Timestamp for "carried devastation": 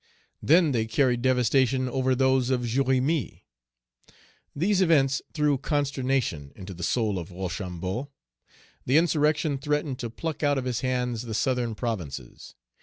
0.87-1.87